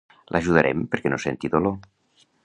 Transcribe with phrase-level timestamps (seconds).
[0.35, 1.77] L'ajudarem perquè no senti dolor.